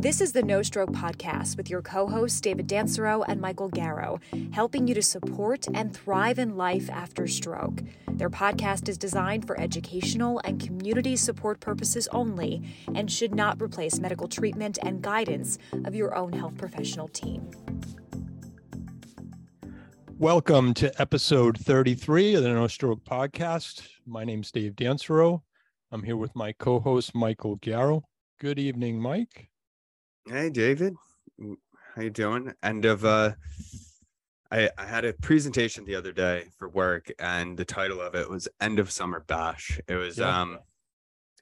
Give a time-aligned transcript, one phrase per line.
[0.00, 4.18] This is the No Stroke Podcast with your co hosts, David Dancero and Michael Garrow,
[4.50, 7.82] helping you to support and thrive in life after stroke.
[8.08, 12.62] Their podcast is designed for educational and community support purposes only
[12.94, 17.50] and should not replace medical treatment and guidance of your own health professional team.
[20.16, 23.86] Welcome to episode 33 of the No Stroke Podcast.
[24.06, 25.42] My name is Dave Dancero.
[25.92, 28.04] I'm here with my co host, Michael Garrow.
[28.38, 29.49] Good evening, Mike.
[30.30, 30.94] Hey, David.
[31.96, 32.52] How you doing?
[32.62, 33.32] End of uh
[34.52, 38.30] I, I had a presentation the other day for work and the title of it
[38.30, 39.80] was End of Summer Bash.
[39.88, 40.40] It was Yeah.
[40.42, 40.58] um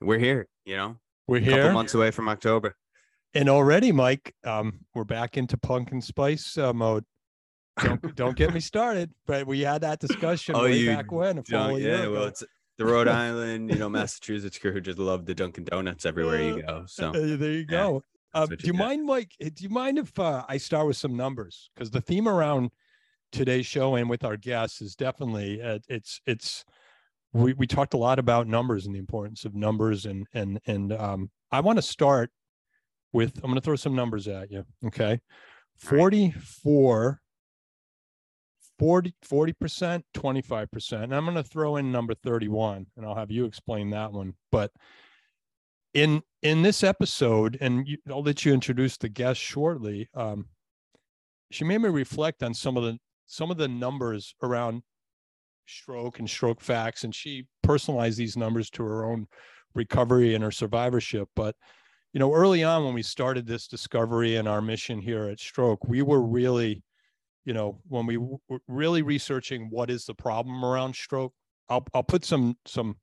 [0.00, 1.72] we're here, you know, We're a couple here.
[1.72, 2.76] months away from October.
[3.34, 7.04] And already, Mike, um, we're back into pumpkin spice uh, mode.
[7.82, 11.36] Don't, don't get me started, but we had that discussion Oh, way back when.
[11.38, 12.12] A Dunk- full year yeah, ago.
[12.12, 12.42] well it's
[12.78, 16.62] the Rhode Island, you know, Massachusetts crew who just love the Dunkin' Donuts everywhere you
[16.62, 16.84] go.
[16.86, 18.02] So Uh, there you go.
[18.34, 19.32] Uh, do you mind, Mike?
[19.44, 21.70] uh, Do you mind if uh, I start with some numbers?
[21.74, 22.70] Because the theme around
[23.32, 26.64] today's show and with our guests is definitely uh, it's it's
[27.32, 30.92] we we talked a lot about numbers and the importance of numbers and and and
[30.92, 32.30] um, I want to start
[33.12, 34.64] with I'm going to throw some numbers at you.
[34.86, 35.20] Okay, All right.
[35.78, 37.20] 44.
[38.78, 43.30] 40 percent 25 percent and i'm going to throw in number 31 and i'll have
[43.30, 44.70] you explain that one but
[45.94, 50.46] in in this episode and you, i'll let you introduce the guest shortly um
[51.50, 54.82] she made me reflect on some of the some of the numbers around
[55.66, 59.26] stroke and stroke facts and she personalized these numbers to her own
[59.74, 61.28] recovery and her survivorship.
[61.36, 61.54] But
[62.12, 65.86] you know early on when we started this discovery and our mission here at stroke
[65.86, 66.82] we were really
[67.44, 71.34] you know when we were really researching what is the problem around stroke
[71.68, 72.96] i'll i'll put some some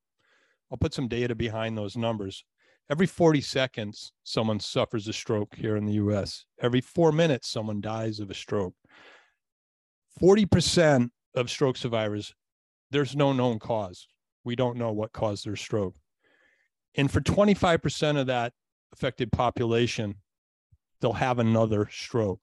[0.72, 2.44] i'll put some data behind those numbers
[2.90, 7.82] every 40 seconds someone suffers a stroke here in the us every 4 minutes someone
[7.82, 8.76] dies of a stroke.
[10.22, 12.34] 40% of stroke survivors
[12.92, 14.08] there's no known cause.
[14.44, 15.96] We don't know what caused their stroke.
[16.96, 18.54] And for 25% of that
[18.94, 20.16] affected population
[21.02, 22.42] they'll have another stroke.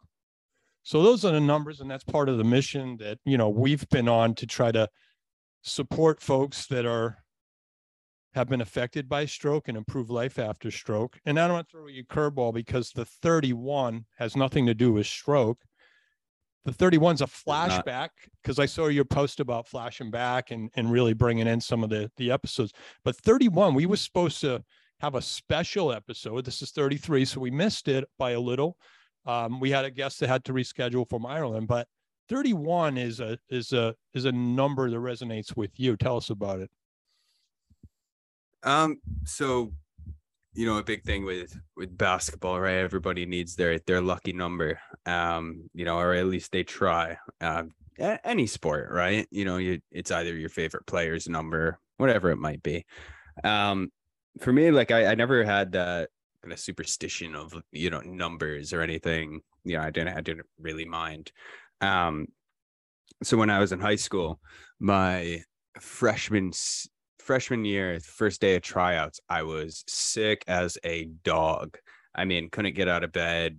[0.83, 3.89] So those are the numbers, and that's part of the mission that you know we've
[3.89, 4.89] been on to try to
[5.63, 7.22] support folks that are
[8.35, 11.19] have been affected by stroke and improve life after stroke.
[11.27, 14.75] And I don't want to throw you a curveball because the 31 has nothing to
[14.75, 15.59] do with stroke.
[16.65, 18.11] The 31 is a flashback
[18.43, 21.91] because I saw your post about flashing back and and really bringing in some of
[21.91, 22.73] the the episodes.
[23.05, 24.63] But 31, we were supposed to
[25.01, 26.45] have a special episode.
[26.45, 28.77] This is 33, so we missed it by a little
[29.27, 31.87] um, we had a guest that had to reschedule from Ireland, but
[32.29, 35.97] 31 is a is a is a number that resonates with you.
[35.97, 36.71] Tell us about it.
[38.63, 39.73] Um, so
[40.55, 42.77] you know, a big thing with with basketball, right?
[42.77, 44.79] Everybody needs their their lucky number.
[45.07, 47.17] Um, you know, or at least they try.
[47.41, 49.27] Um, a- any sport, right?
[49.31, 52.85] You know, you it's either your favorite player's number, whatever it might be.
[53.45, 53.91] Um,
[54.41, 56.11] for me, like I, I never had that
[56.43, 59.41] kind of superstition of you know numbers or anything.
[59.65, 61.33] You know, I didn't I didn't really mind.
[61.81, 62.29] Um,
[63.23, 64.41] so when I was in high school,
[64.81, 65.43] my
[65.81, 66.53] freshman
[67.23, 71.79] freshman year, first day of tryouts, I was sick as a dog.
[72.15, 73.59] I mean, couldn't get out of bed,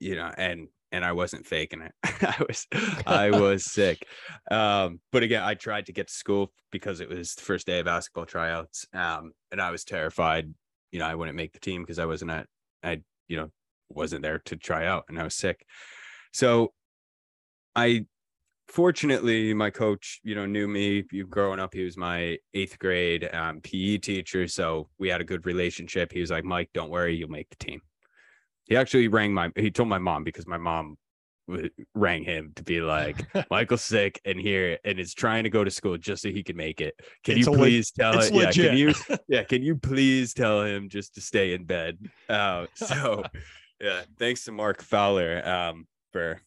[0.00, 1.92] you know, and and I wasn't faking it.
[2.02, 2.66] I was
[3.06, 4.06] I was sick.
[4.50, 7.80] Um, but again, I tried to get to school because it was the first day
[7.80, 8.86] of basketball tryouts.
[8.94, 10.52] Um, and I was terrified,
[10.92, 12.46] you know, I wouldn't make the team because I wasn't at
[12.82, 13.50] I, you know,
[13.90, 15.64] wasn't there to try out and I was sick.
[16.32, 16.72] So
[17.74, 18.06] I
[18.68, 23.28] fortunately my coach you know knew me you growing up he was my eighth grade
[23.34, 26.12] um, pe teacher so we had a good relationship.
[26.12, 27.80] He was like mike don't worry you'll make the team.
[28.66, 30.96] He actually rang my he told my mom because my mom
[31.94, 35.70] rang him to be like michael's sick and here and is trying to go to
[35.70, 36.94] school just so he can make it.
[37.24, 38.68] Can It's you a le- please tell him yeah, legit.
[38.68, 38.94] can you
[39.28, 41.98] yeah can you please tell him just to stay in bed?
[42.28, 43.24] Uh, so
[43.80, 46.42] yeah thanks to mark fowler um, for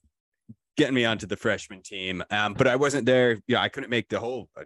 [0.78, 2.24] getting me onto the freshman team.
[2.30, 3.42] Um, but I wasn't there.
[3.48, 4.64] Yeah, I couldn't make the whole, uh,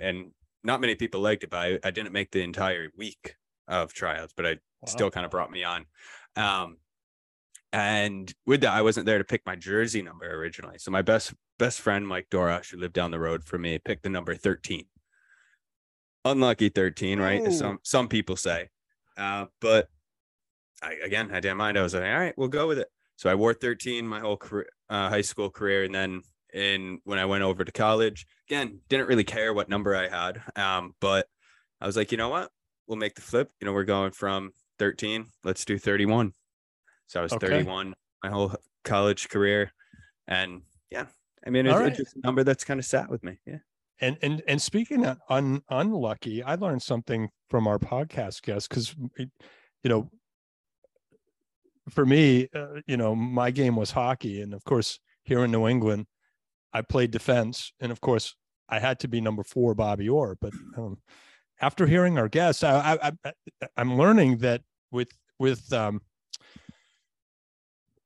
[0.00, 0.32] and-
[0.64, 1.50] not many people liked it.
[1.50, 3.36] But I, I didn't make the entire week
[3.68, 4.56] of tryouts, but I
[4.86, 5.84] still kind of brought me on.
[6.34, 6.78] Um,
[7.72, 10.78] and with that, I wasn't there to pick my jersey number originally.
[10.78, 14.02] So my best best friend Mike Dora, who lived down the road from me, picked
[14.02, 14.86] the number thirteen.
[16.24, 17.40] Unlucky thirteen, right?
[17.42, 17.46] Oh.
[17.46, 18.70] As Some some people say,
[19.16, 19.88] uh, but
[20.82, 21.78] I, again, I didn't mind.
[21.78, 22.88] I was like, all right, we'll go with it.
[23.16, 26.22] So I wore 13 my whole career, uh, high school career, and then
[26.52, 30.42] in when I went over to college, again, didn't really care what number I had,
[30.56, 31.26] um, but
[31.80, 32.50] I was like, you know what,
[32.86, 33.50] we'll make the flip.
[33.60, 36.32] You know, we're going from 13, let's do 31.
[37.06, 37.48] So I was Okay.
[37.48, 38.54] 31 my whole
[38.84, 39.72] college career,
[40.28, 41.06] and yeah,
[41.46, 43.38] I mean, it's, All it's just a number that's kind of sat with me.
[43.46, 43.58] Yeah.
[44.00, 48.94] And and and speaking of un, unlucky, I learned something from our podcast guest because
[49.18, 49.30] you
[49.84, 50.10] know,
[51.90, 55.66] for me, uh, you know, my game was hockey, and of course, here in New
[55.66, 56.06] England,
[56.72, 58.34] I played defense, and of course,
[58.68, 60.36] I had to be number four, Bobby Orr.
[60.40, 60.98] But um,
[61.60, 63.12] after hearing our guests, I,
[63.76, 66.00] I'm learning that with with um,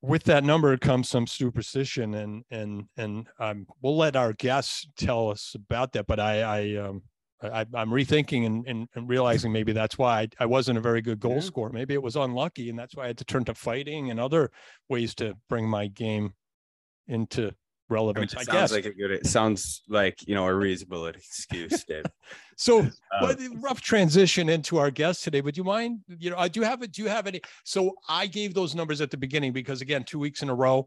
[0.03, 5.31] with that number comes some superstition and and and um, we'll let our guests tell
[5.31, 7.03] us about that but i i um
[7.43, 11.01] I, I'm rethinking and, and, and realizing maybe that's why I, I wasn't a very
[11.01, 11.41] good goal Yeah.
[11.41, 11.71] scorer.
[11.73, 14.51] Maybe it was unlucky, and that's why I had to turn to fighting and other
[14.89, 16.35] ways to bring my game
[17.09, 17.55] into I mean,
[17.89, 18.35] relevance.
[18.35, 18.73] I, sounds guess.
[18.73, 19.11] like a good.
[19.11, 22.05] It sounds like you know a reasonable excuse, Dave.
[22.57, 22.87] so,
[23.21, 25.41] Um, rough transition into our guest today.
[25.41, 26.01] Would you mind?
[26.07, 26.93] You know, I do have it.
[26.93, 27.41] Do you have any?
[27.65, 30.87] So I gave those numbers at the beginning because again, two weeks in a row,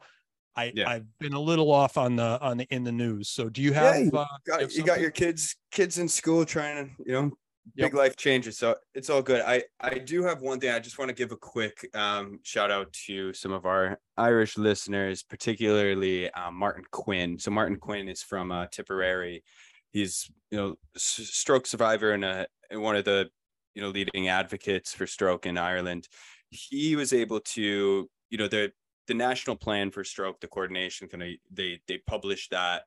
[0.55, 0.89] I Yeah.
[0.89, 3.29] I've been a little off on the on the in the news.
[3.29, 4.05] So do you Yeah, have?
[4.05, 7.31] you uh, got, have you got your kids kids in school trying to you know
[7.75, 7.91] Yep.
[7.91, 10.99] big life changes so it's all good i i do have one thing i just
[10.99, 16.29] want to give a quick um shout out to some of our irish listeners particularly
[16.33, 19.45] um, martin quinn so martin quinn is from uh, tipperary
[19.93, 23.29] he's you know stroke survivor and a and one of the
[23.75, 26.05] you know leading advocates for stroke in ireland
[26.49, 28.73] he was able to you know the
[29.07, 32.83] the national plan for stroke the coordination kind of they they published that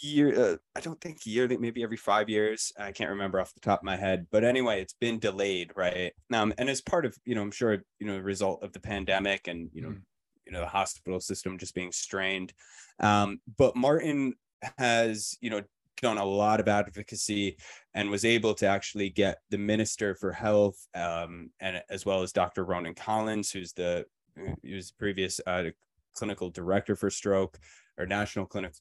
[0.00, 3.60] year uh, i don't think yearly maybe every five years i can't remember off the
[3.60, 7.16] top of my head but anyway it's been delayed right um and as part of
[7.24, 10.02] you know i'm sure you know a result of the pandemic and you know Mm.
[10.46, 12.52] you know the hospital system just being strained
[13.00, 14.34] um but martin
[14.78, 15.62] has you know
[16.00, 17.56] done a lot of advocacy
[17.94, 22.32] and was able to actually get the minister for health um and as well as
[22.32, 24.04] dr ronan collins who's the
[24.62, 25.64] who's the previous uh,
[26.14, 27.58] clinical director for stroke
[27.98, 28.72] or national clinic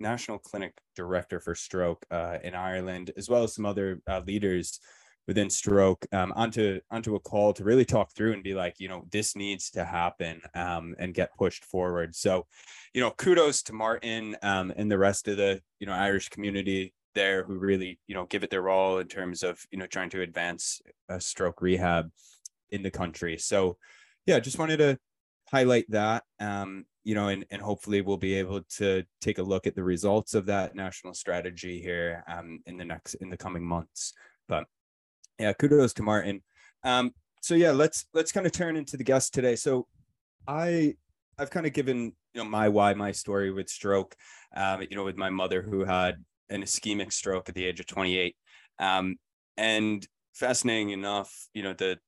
[0.00, 4.80] national clinic director for stroke uh, in Ireland, as well as some other uh, leaders
[5.26, 8.88] within stroke, um, onto onto a call to really talk through and be like, you
[8.88, 12.14] know, this needs to happen um, and get pushed forward.
[12.14, 12.46] So,
[12.92, 16.92] you know, kudos to Martin um, and the rest of the you know Irish community
[17.14, 20.10] there who really you know give it their all in terms of you know trying
[20.10, 22.10] to advance uh, stroke rehab
[22.70, 23.38] in the country.
[23.38, 23.78] So,
[24.26, 24.98] yeah, just wanted to
[25.50, 29.66] highlight that um you know and and hopefully we'll be able to take a look
[29.66, 33.64] at the results of that national strategy here um in the next in the coming
[33.64, 34.14] months.
[34.48, 34.64] But
[35.38, 36.42] yeah kudos to martin.
[36.82, 37.12] Um
[37.42, 39.56] so yeah let's let's kind of turn into the guest today.
[39.56, 39.86] So
[40.46, 40.94] i
[41.38, 44.14] i've kind of given you know my why my story with stroke
[44.54, 46.16] um you know with my mother who had
[46.50, 48.36] an ischemic stroke at the age of 28
[48.78, 49.16] um
[49.56, 51.98] and fascinating enough you know the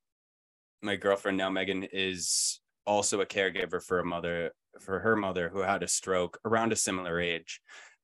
[0.83, 5.61] my girlfriend now megan is also a caregiver for a mother for her mother who
[5.61, 7.61] had a stroke around a similar age.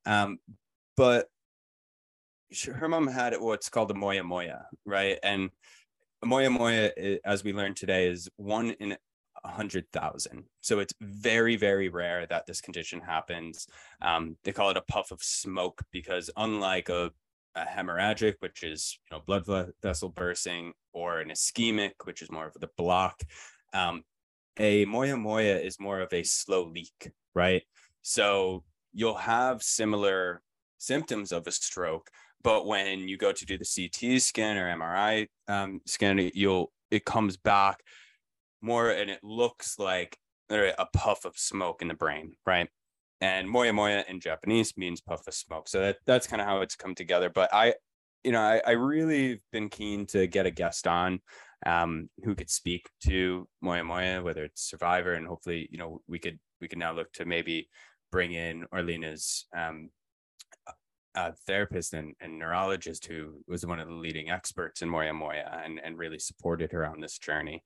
[0.06, 0.38] Um,
[0.96, 1.26] but
[2.50, 5.19] she, her mom had what's called a moya moya right?
[5.22, 5.50] And
[6.24, 6.90] moya moya
[7.24, 8.96] as we learned today is one in
[9.44, 10.44] a hundred thousand.
[10.60, 13.66] So it's very very rare that this condition happens.
[14.00, 17.10] Um, they call it a puff of smoke because unlike a,
[17.54, 22.46] a hemorrhagic which is you know blood vessel bursting or an ischemic which is more
[22.46, 23.22] of the block
[23.72, 24.02] um,
[24.58, 27.62] a moya moya is more of a slow leak, right?
[28.03, 30.43] So you'll have similar
[30.79, 32.10] symptoms of a stroke,
[32.43, 37.05] but when you go to do the CT scan or MRI um, scan, you'll it
[37.05, 37.81] comes back
[38.60, 40.19] more and it looks like
[40.50, 42.69] a puff of smoke in the brain, right?
[43.22, 45.69] And moya moya in Japanese means puff of smoke.
[45.69, 47.31] So that that's kind of how it's come together.
[47.31, 47.74] But I,
[48.24, 51.20] you know, I, I really been keen to get a guest on
[51.64, 56.19] um, who could speak to Moya Moya, whether it's Survivor, and hopefully, you know, we
[56.19, 57.69] could we could now look to maybe
[58.10, 59.91] bring in Orlena's um,
[61.46, 65.81] therapist and, and neurologist who was one of the leading experts in Moya Moya and,
[65.82, 67.62] and really supported her on this journey.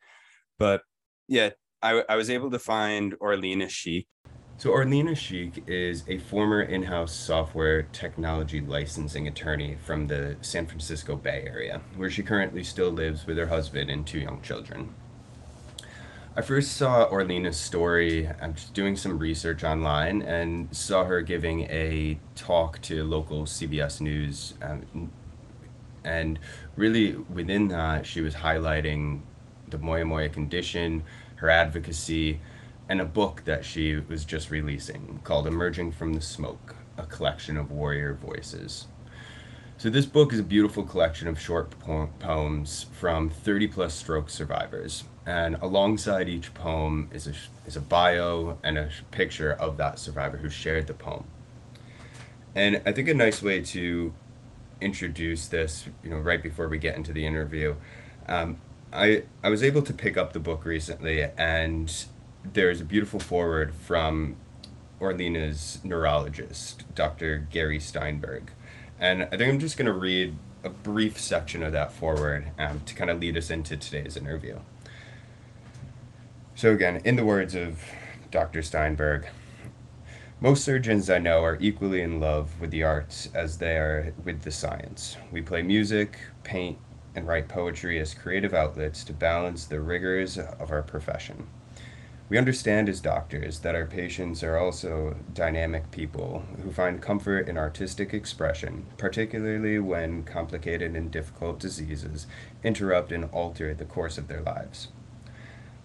[0.59, 0.83] But
[1.29, 1.51] yeah,
[1.83, 4.09] I, I was able to find Orlena Sheik.
[4.59, 11.15] So Orlena Sheik is a former in-house software technology licensing attorney from the San Francisco
[11.15, 14.95] Bay Area, where she currently still lives with her husband and two young children.
[16.35, 18.31] I first saw Orlena's story.
[18.41, 24.01] I'm just doing some research online and saw her giving a talk to local CBS
[24.01, 24.55] News.
[24.63, 25.11] Um,
[26.03, 26.39] and
[26.77, 29.21] really, within that, she was highlighting
[29.69, 31.03] the Moya Moya condition,
[31.37, 32.41] her advocacy,
[32.89, 37.57] and a book that she was just releasing called Emerging from the Smoke A Collection
[37.57, 38.87] of Warrior Voices.
[39.79, 44.31] So, this book is a beautiful collection of short po- poems from 30 plus stroke
[44.31, 45.05] survivors.
[45.27, 47.35] And alongside each poem is a,
[47.67, 51.25] is a bio and a picture of that survivor who shared the poem.
[52.55, 54.15] And I think a nice way to
[54.81, 57.75] introduce this, you know, right before we get into the interview,
[58.29, 58.59] um,
[58.93, 61.93] I, I was able to pick up the book recently, and
[62.53, 64.37] there's a beautiful foreword from
[65.01, 67.47] Orlena's neurologist, Dr.
[67.51, 68.51] Gary Steinberg.
[68.99, 72.81] And I think I'm just going to read a brief section of that foreword um,
[72.87, 74.59] to kind of lead us into today's interview.
[76.55, 77.83] So, again, in the words of
[78.31, 78.63] Dr.
[78.63, 79.27] Steinberg,
[80.41, 84.43] most surgeons I know are equally in love with the arts as they are with
[84.43, 85.17] the science.
[85.31, 86.79] We play music, paint,
[87.15, 91.47] and write poetry as creative outlets to balance the rigors of our profession.
[92.29, 97.57] We understand as doctors that our patients are also dynamic people who find comfort in
[97.57, 102.27] artistic expression, particularly when complicated and difficult diseases
[102.65, 104.89] interrupt and alter the course of their lives.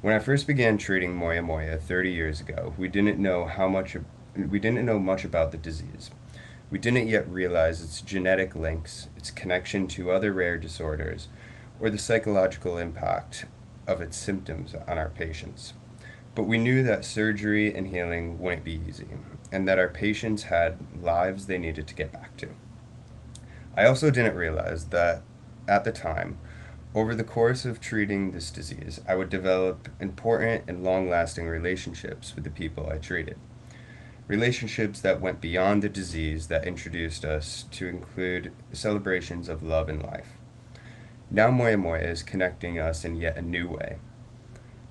[0.01, 3.95] When I first began treating moya moya 30 years ago, we didn't know how much
[4.36, 6.10] we didn't know much about the disease.
[6.71, 11.27] We didn't yet realize its genetic links, its connection to other rare disorders,
[11.79, 13.45] or the psychological impact
[13.86, 15.74] of its symptoms on our patients.
[16.33, 19.07] But we knew that surgery and healing wouldn't be easy,
[19.51, 22.50] and that our patients had lives they needed to get back to.
[23.75, 25.23] I also didn't realize that
[25.67, 26.38] at the time,
[26.95, 32.33] over the course of treating this disease, I would develop important and long lasting relationships
[32.35, 33.38] with the people I treated.
[34.27, 40.01] Relationships that went beyond the disease that introduced us to include celebrations of love and
[40.01, 40.38] life.
[41.29, 43.97] Now Moya Moya is connecting us in yet a new way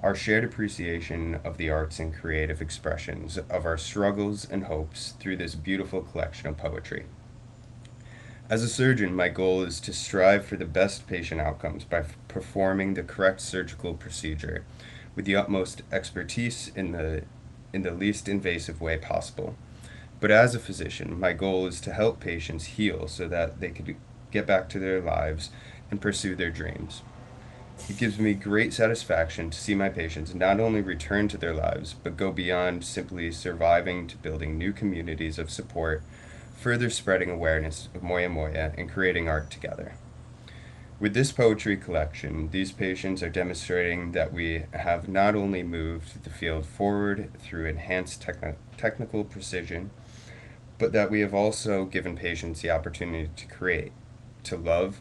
[0.03, 5.37] our shared appreciation of the arts and creative expressions of our struggles and hopes through
[5.37, 7.05] this beautiful collection of poetry.
[8.49, 12.17] As a surgeon, my goal is to strive for the best patient outcomes by f-
[12.29, 14.65] performing the correct surgical procedure
[15.15, 17.23] with the utmost expertise in the,
[17.73, 19.55] in the least invasive way possible.
[20.19, 23.95] But as a physician, my goal is to help patients heal so that they could
[24.31, 25.51] get back to their lives
[25.91, 27.03] and pursue their dreams.
[27.89, 31.95] It gives me great satisfaction to see my patients not only return to their lives,
[31.95, 36.03] but go beyond simply surviving to building new communities of support,
[36.57, 39.95] further spreading awareness of Moya Moya and creating art together.
[41.01, 46.31] With this poetry collection, these patients are demonstrating that we have not only moved the
[46.31, 49.91] field forward through enhanced techni- technical precision,
[50.79, 53.93] but that we have also given patients the opportunity to create,
[54.45, 55.01] to love,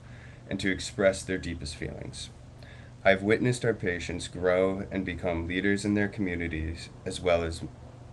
[0.49, 2.29] and to express their deepest feelings.
[3.03, 7.63] I've witnessed our patients grow and become leaders in their communities, as well as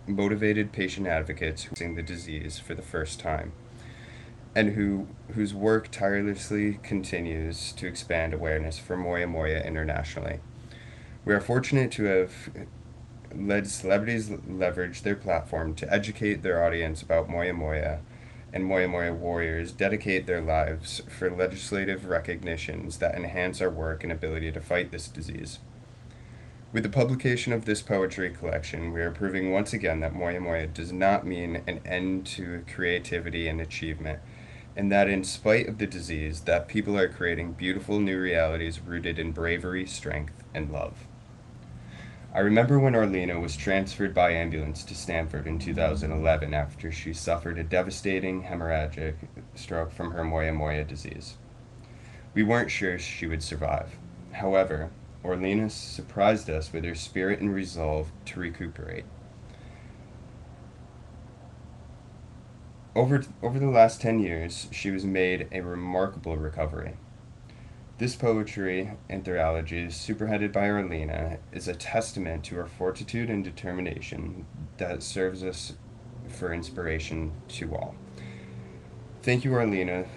[0.05, 3.51] motivated patient advocates who are seeing the disease for the first time,
[4.55, 10.39] and who whose work tirelessly continues to expand awareness for Moya Moya internationally.
[11.25, 12.31] We are fortunate to have
[13.35, 17.99] led celebrities leverage their platform to educate their audience about Moya Moya
[18.53, 24.11] and Moya Moya warriors dedicate their lives for legislative recognitions that enhance our work and
[24.11, 25.59] ability to fight this disease.
[26.73, 30.67] With the publication of this poetry collection, we are proving once again that Moya Moya
[30.67, 34.19] does not mean an end to creativity and achievement,
[34.75, 39.17] and that in spite of the disease, that people are creating beautiful new realities rooted
[39.17, 41.07] in bravery, strength, and love.
[42.33, 47.57] I remember when Orlena was transferred by ambulance to Stanford in 2011 after she suffered
[47.57, 49.15] a devastating hemorrhagic
[49.55, 51.37] stroke from her Moya Moya disease.
[52.33, 53.97] We weren't sure she would survive.
[54.33, 54.91] However,
[55.23, 59.05] Orlena surprised us with her spirit and resolve to recuperate.
[62.93, 66.95] Over, over the last 10 years, she was made a remarkable recovery.
[67.99, 74.45] This poetry anthology, superheaded by Orlena, is a testament to her fortitude and determination
[74.77, 75.73] that serves us
[76.27, 77.95] for inspiration to all.
[79.23, 80.07] Thank you, Orlena,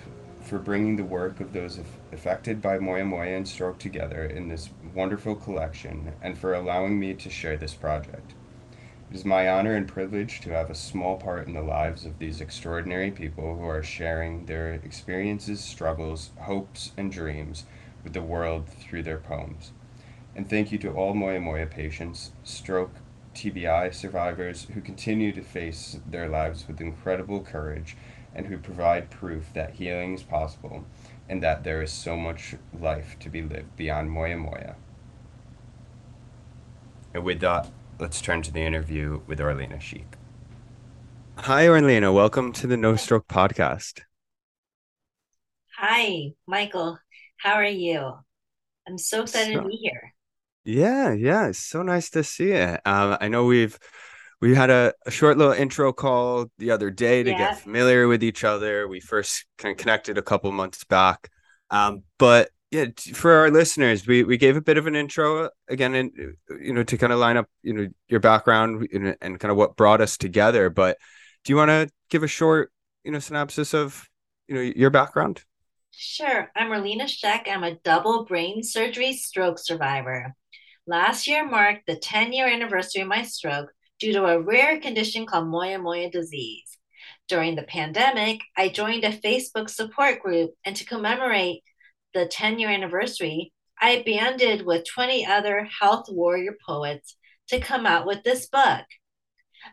[0.43, 1.81] for bringing the work of those
[2.13, 7.15] affected by Moya Moya and Stroke together in this wonderful collection and for allowing me
[7.15, 8.35] to share this project.
[9.11, 12.21] It is my honor and privilege to have a small part in the lives of
[12.21, 17.65] these extraordinary people who are sharing their experiences, struggles, hopes, and dreams
[18.05, 19.73] with the world through their poems.
[20.37, 22.95] And thank you to all Moya Moya patients, stroke,
[23.35, 27.97] TBI survivors who continue to face their lives with incredible courage
[28.33, 30.85] and who provide proof that healing is possible
[31.29, 34.77] and that there is so much life to be lived beyond Moya Moya.
[37.13, 37.69] And with that,
[38.01, 40.17] let's turn to the interview with Orlena Sheik.
[41.39, 42.15] Hi, Orlena.
[42.15, 44.03] Welcome to the No Stroke podcast.
[45.77, 46.99] Hi, Michael.
[47.39, 48.13] How are you?
[48.89, 50.15] I'm so excited So, to be here.
[50.65, 52.77] yeah, yeah, it's so nice to see you.
[52.85, 53.79] Um, I know we've
[54.41, 58.23] we had a, a short little intro call the other day to get familiar with
[58.25, 58.89] each other.
[58.89, 61.31] We first kind of connected a couple months back.
[61.71, 65.49] Um, but yeah, for our listeners, we we gave a bit of an intro uh,
[65.69, 66.13] again, and
[66.51, 69.51] uh, you know, to kind of line up, you know, your background and, and kind
[69.51, 70.71] of what brought us together.
[70.71, 70.97] But
[71.45, 72.73] do you want to give a short,
[73.03, 74.09] you know, synopsis of,
[74.47, 75.43] you know, your background?
[75.91, 76.51] Sure.
[76.55, 77.49] I'm Orlena Sheik.
[77.51, 80.35] I'm a double brain surgery stroke survivor.
[80.87, 85.27] Last year marked the 10 year anniversary of my stroke due to a rare condition
[85.27, 86.79] called Moya Moya disease.
[87.29, 91.63] During the pandemic, I joined a Facebook support group, and to commemorate
[92.15, 97.17] the 10 year anniversary, I banded with 20 other health warrior poets
[97.49, 98.85] to come out with this book.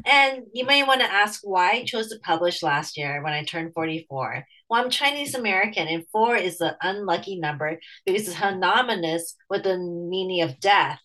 [0.06, 3.44] And you may want to ask why I chose to publish last year when I
[3.44, 4.46] turned 44.
[4.70, 9.78] Well, I'm Chinese American, and four is the unlucky number because it's synonymous with the
[9.78, 11.00] meaning of death.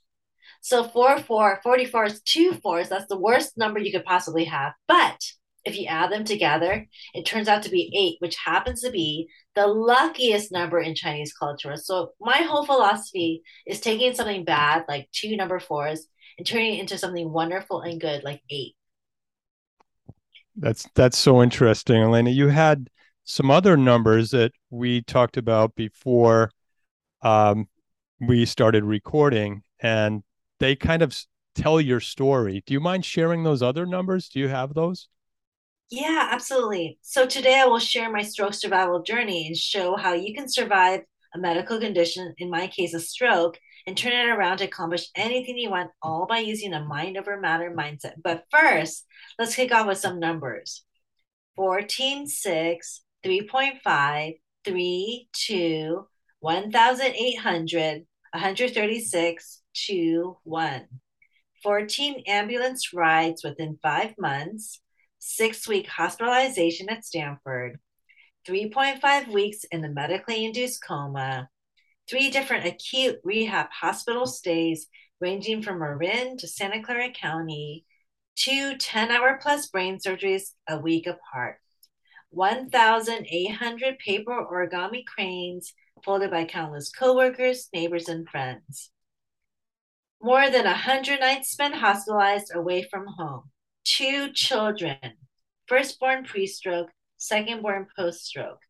[0.62, 2.88] So 4, 4, 44 is two fours.
[2.88, 4.72] That's the worst number you could possibly have.
[4.86, 5.20] But
[5.64, 9.28] if you add them together, it turns out to be eight, which happens to be
[9.54, 11.76] the luckiest number in Chinese culture.
[11.76, 16.06] So my whole philosophy is taking something bad, like two number fours,
[16.38, 18.74] and turning it into something wonderful and good, like eight.
[20.56, 22.34] That's that's so interesting, Orlena.
[22.34, 22.90] You had
[23.24, 26.50] some other numbers that we talked about before
[27.22, 27.68] um,
[28.20, 30.22] we started recording, and
[30.60, 31.16] they kind of
[31.54, 32.62] tell your story.
[32.66, 34.28] Do you mind sharing those other numbers?
[34.28, 35.08] Do you have those?
[35.92, 36.98] Yeah, absolutely.
[37.02, 41.02] So today I will share my stroke survival journey and show how you can survive
[41.34, 45.58] a medical condition, in my case, a stroke, and turn it around to accomplish anything
[45.58, 48.14] you want, all by using a mind over matter mindset.
[48.24, 49.04] But first,
[49.38, 50.82] let's kick off with some numbers
[51.56, 54.34] 14, 6, 3.5,
[54.64, 56.08] 3, 2,
[56.40, 60.88] 1,800, 136, 2, 1.
[61.62, 64.81] 14 ambulance rides within five months,
[65.24, 67.78] six week hospitalization at Stanford,
[68.44, 71.48] 3.5 weeks in the medically induced coma,
[72.10, 74.88] three different acute rehab hospital stays
[75.20, 77.86] ranging from Marin to Santa Clara County,
[78.34, 81.60] two 10 hour plus brain surgeries a week apart,
[82.30, 85.72] 1,800 paper origami cranes
[86.04, 88.90] folded by countless coworkers, neighbors, and friends.
[90.20, 93.51] More than 100 nights spent hospitalized away from home.
[93.84, 94.96] Two children,
[95.66, 98.60] firstborn pre stroke, secondborn post stroke.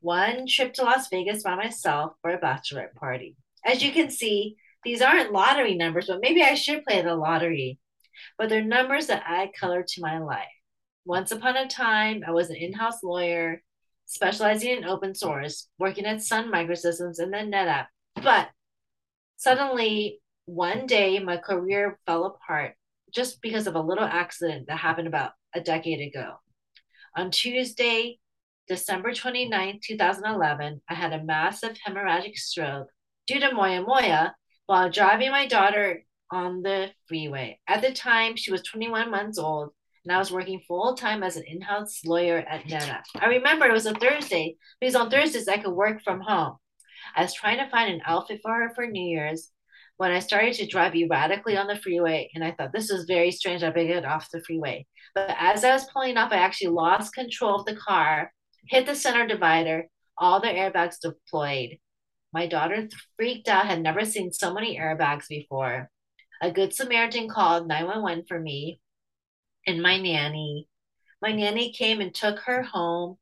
[0.00, 3.36] One trip to Las Vegas by myself for a bachelorette party.
[3.64, 7.78] As you can see, these aren't lottery numbers, but maybe I should play the lottery.
[8.38, 10.48] But they're numbers that add color to my life.
[11.04, 13.62] Once upon a time, I was an in house lawyer
[14.06, 17.86] specializing in open source, working at Sun Microsystems and then NetApp.
[18.22, 18.48] But
[19.36, 22.74] suddenly, one day, my career fell apart
[23.14, 26.34] just because of a little accident that happened about a decade ago.
[27.16, 28.18] On Tuesday,
[28.68, 32.88] December 29, 2011, I had a massive hemorrhagic stroke
[33.26, 34.34] due to Moya Moya
[34.66, 37.60] while driving my daughter on the freeway.
[37.68, 39.70] At the time, she was 21 months old,
[40.04, 43.02] and I was working full time as an in house lawyer at NetApp.
[43.20, 46.56] I remember it was a Thursday because on Thursdays I could work from home.
[47.14, 49.50] I was trying to find an outfit for her for New Year's
[49.96, 53.30] when I started to drive erratically on the freeway, and I thought this was very
[53.30, 53.62] strange.
[53.62, 54.86] I better get off the freeway.
[55.14, 58.32] But as I was pulling off, I actually lost control of the car,
[58.68, 61.78] hit the center divider, all the airbags deployed.
[62.32, 65.90] My daughter freaked out, had never seen so many airbags before.
[66.40, 68.80] A good Samaritan called 911 for me
[69.66, 70.68] and my nanny.
[71.20, 73.16] My nanny came and took her home.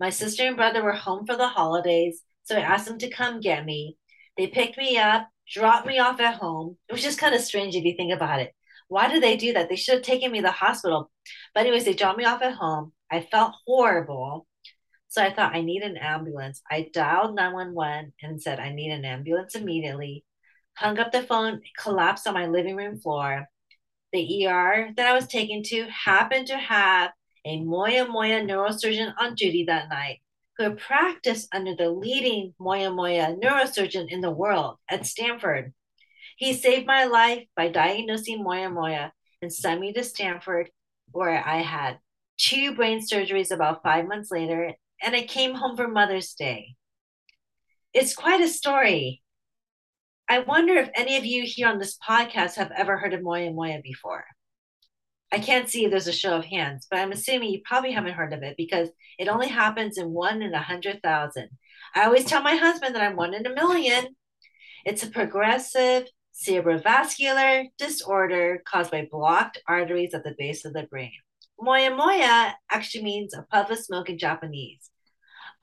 [0.00, 3.40] My sister and brother were home for the holidays, so I asked them to come
[3.40, 3.96] get me.
[4.36, 6.76] They picked me up, dropped me off at home.
[6.88, 8.52] It was just kind of strange if you think about it.
[8.88, 9.68] Why did they do that?
[9.68, 11.10] They should have taken me to the hospital.
[11.54, 12.92] But, anyways, they dropped me off at home.
[13.10, 14.46] I felt horrible.
[15.08, 16.60] So I thought, I need an ambulance.
[16.68, 20.24] I dialed 911 and said, I need an ambulance immediately.
[20.76, 23.46] Hung up the phone, collapsed on my living room floor.
[24.12, 27.12] The ER that I was taken to happened to have
[27.44, 30.20] a Moya Moya neurosurgeon on duty that night
[30.58, 35.72] who practiced under the leading Moya Moya neurosurgeon in the world at Stanford.
[36.36, 39.12] He saved my life by diagnosing Moya Moya
[39.42, 40.70] and sent me to Stanford,
[41.10, 41.98] where I had
[42.38, 46.74] two brain surgeries about five months later, and I came home for Mother's Day.
[47.92, 49.22] It's quite a story.
[50.28, 53.52] I wonder if any of you here on this podcast have ever heard of Moya
[53.52, 54.24] Moya before.
[55.32, 58.32] I can't see there's a show of hands, but I'm assuming you probably haven't heard
[58.32, 61.48] of it because it only happens in one in a hundred thousand.
[61.94, 64.14] I always tell my husband that I'm one in a million.
[64.84, 71.12] It's a progressive cerebrovascular disorder caused by blocked arteries at the base of the brain.
[71.60, 74.90] Moya moya actually means a puff of smoke in Japanese.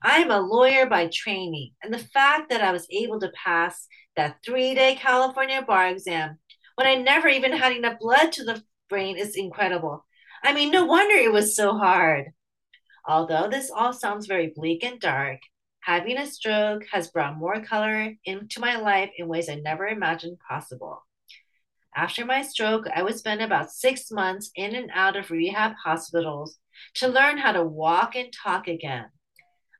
[0.02, 4.38] I'm a lawyer by training, and the fact that I was able to pass that
[4.44, 6.38] three day California bar exam
[6.74, 10.04] when I never even had enough blood to the brain is incredible.
[10.44, 12.26] I mean, no wonder it was so hard.
[13.08, 15.38] Although this all sounds very bleak and dark,
[15.80, 20.36] having a stroke has brought more color into my life in ways I never imagined
[20.46, 21.06] possible.
[21.96, 26.58] After my stroke, I would spend about six months in and out of rehab hospitals
[26.96, 29.06] to learn how to walk and talk again.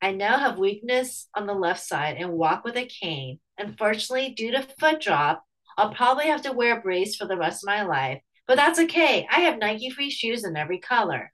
[0.00, 3.40] I now have weakness on the left side and walk with a cane.
[3.58, 5.44] Unfortunately, due to foot drop,
[5.76, 8.78] I'll probably have to wear a brace for the rest of my life, but that's
[8.80, 9.26] okay.
[9.30, 11.30] I have Nike free shoes in every color.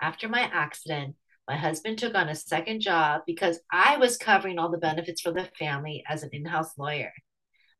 [0.00, 4.70] After my accident, my husband took on a second job because I was covering all
[4.70, 7.12] the benefits for the family as an in house lawyer.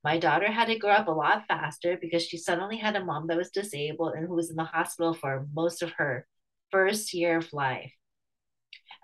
[0.02, 3.26] My daughter had to grow up a lot faster because she suddenly had a mom
[3.26, 6.26] that was disabled and who was in the hospital for most of her
[6.70, 7.92] first year of life.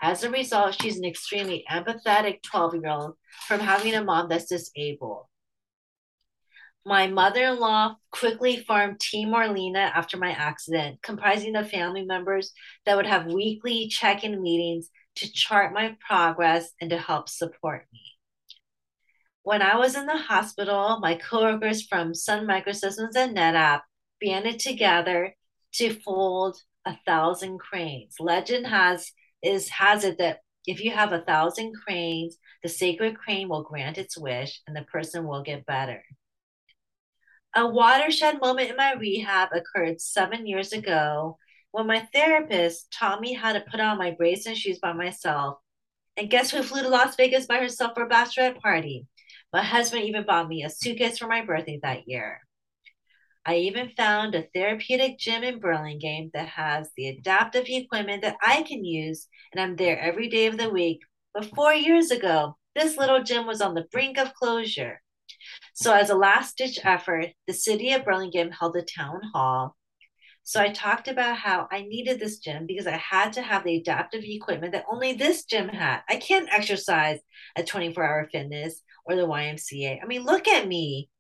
[0.01, 3.15] As a result, she's an extremely empathetic 12 year old
[3.47, 5.27] from having a mom that's disabled.
[6.87, 12.53] My mother in law quickly formed Team Orlena after my accident, comprising of family members
[12.85, 17.89] that would have weekly check in meetings to chart my progress and to help support
[17.93, 18.03] me.
[19.43, 23.81] When I was in the hospital, my coworkers from Sun Microsystems and NetApp
[24.21, 25.35] banded together
[25.73, 28.15] to fold a thousand cranes.
[28.21, 29.11] Legend has
[29.43, 33.99] is has it that if you have a thousand cranes, the sacred crane will grant
[33.99, 36.05] its wish and the person will get better.
[37.59, 41.39] A watershed moment in my rehab occurred seven years ago
[41.71, 45.57] when my therapist taught me how to put on my brace and shoes by myself.
[46.19, 49.07] And guess who flew to Las Vegas by herself for a bachelorette party?
[49.55, 52.43] My husband even bought me a suitcase for my birthday that year.
[53.47, 58.65] I even found a therapeutic gym in Burlingame that has the adaptive equipment that I
[58.65, 61.01] can use, and I'm there every day of the week.
[61.33, 65.01] But four years ago, this little gym was on the brink of closure.
[65.75, 69.77] So, as a last ditch effort, the city of Burlingame held a town hall.
[70.43, 73.77] So, I talked about how I needed this gym because I had to have the
[73.77, 76.01] adaptive equipment that only this gym had.
[76.09, 77.19] I can't exercise
[77.57, 80.01] at 24 hour fitness or the YMCA.
[80.03, 81.11] I mean, look at me.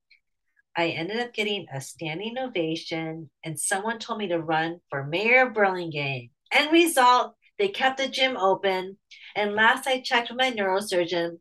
[0.76, 5.46] I ended up getting a standing ovation, and someone told me to run for mayor
[5.46, 6.30] of Burlingame.
[6.52, 8.98] End result, they kept the gym open.
[9.34, 11.38] And last I checked with my neurosurgeon,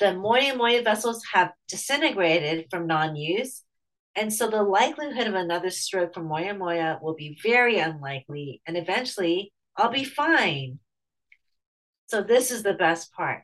[0.00, 3.62] the moya moya vessels have disintegrated from non-use.
[4.16, 8.60] And so the likelihood of another stroke from moya moya will be very unlikely.
[8.66, 10.78] And eventually I'll be fine.
[12.06, 13.42] So this is the best part.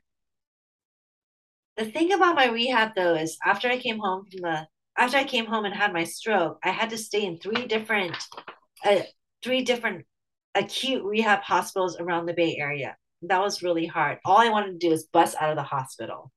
[1.77, 5.25] The thing about my rehab though is after I came home from the after I
[5.25, 8.17] came home and had my stroke, I had to stay in three different
[8.85, 9.01] uh,
[9.43, 10.05] three different
[10.55, 12.97] acute rehab hospitals around the Bay Area.
[13.23, 14.19] That was really hard.
[14.25, 16.33] All I wanted to do was bust out of the hospital.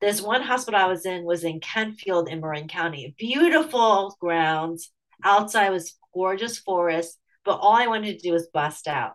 [0.00, 3.14] This one hospital I was in was in Kentfield in Marin County.
[3.18, 4.90] Beautiful grounds.
[5.24, 9.14] Outside was gorgeous forest, but all I wanted to do was bust out.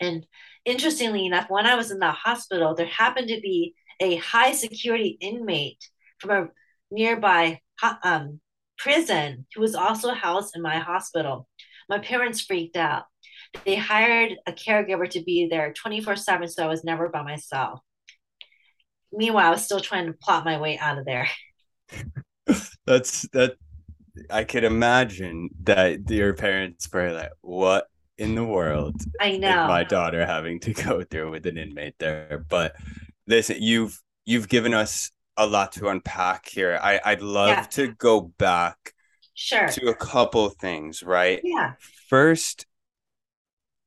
[0.00, 0.26] And
[0.64, 5.16] interestingly enough, when I was in the hospital, there happened to be a high security
[5.20, 5.82] inmate
[6.18, 6.48] from a
[6.90, 7.60] nearby
[8.02, 8.40] um,
[8.78, 11.48] prison who was also housed in my hospital.
[11.88, 13.04] My parents freaked out.
[13.64, 17.80] They hired a caregiver to be there 24 7, so I was never by myself.
[19.12, 21.28] Meanwhile, I was still trying to plot my way out of there.
[22.86, 23.54] That's that.
[24.28, 27.86] I could imagine that your parents were like, "What
[28.18, 32.44] in the world?" I know my daughter having to go through with an inmate there.
[32.48, 32.76] But
[33.26, 36.78] listen, you've you've given us a lot to unpack here.
[36.82, 37.62] I I'd love yeah.
[37.62, 38.94] to go back
[39.34, 41.40] sure to a couple things, right?
[41.42, 41.74] Yeah.
[42.08, 42.66] First,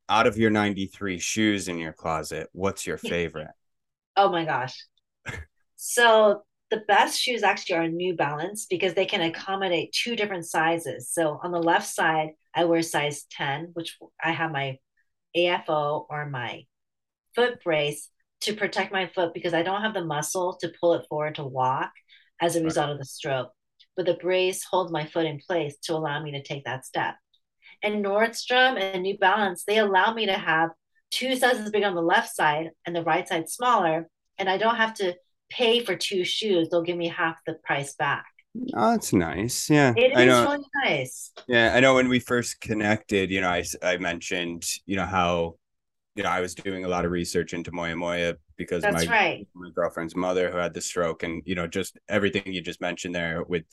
[0.09, 3.51] out of your 93 shoes in your closet, what's your favorite?
[4.15, 4.83] Oh my gosh.
[5.75, 11.11] So the best shoes actually are New Balance because they can accommodate two different sizes.
[11.11, 14.77] So on the left side, I wear size 10, which I have my
[15.35, 16.65] AFO or my
[17.35, 18.09] foot brace
[18.41, 21.45] to protect my foot because I don't have the muscle to pull it forward to
[21.45, 21.91] walk
[22.41, 23.51] as a result of the stroke.
[23.95, 27.15] But the brace holds my foot in place to allow me to take that step.
[27.83, 30.71] And Nordstrom and New Balance, they allow me to have
[31.11, 34.09] two sizes big on the left side and the right side smaller.
[34.43, 35.15] And I don't have to
[35.49, 36.67] pay for two shoes.
[36.69, 38.25] They'll give me half the price back.
[38.75, 39.69] Oh, that's nice.
[39.69, 39.93] Yeah.
[39.95, 40.51] It I is know.
[40.51, 41.31] really nice.
[41.47, 41.71] Yeah.
[41.73, 45.55] I know when we first connected, you know, I, I mentioned, you know, how
[46.15, 49.11] you know, I was doing a lot of research into Moya Moya because That's my
[49.11, 49.47] right.
[49.55, 53.15] my girlfriend's mother who had the stroke, and you know, just everything you just mentioned
[53.15, 53.63] there with,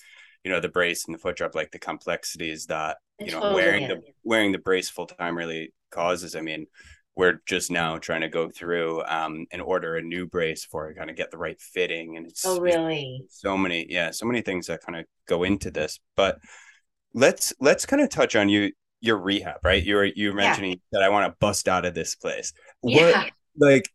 [0.45, 3.55] you know, the brace and the foot drop, like the complexities that you know totally
[3.55, 6.35] wearing the wearing the brace full time really causes.
[6.35, 6.67] I mean,
[7.17, 10.97] we're just now trying to go through um and order a new brace for it,
[10.97, 13.25] kind of get the right fitting, and it's Oh, really?
[13.29, 16.39] so many yeah so many things that kind of go into this but
[17.15, 20.49] let's let's kind of touch on you your rehab right you were you were Yeah.
[20.49, 23.25] mentioning that i want to bust out of this place Yeah.
[23.25, 23.89] what like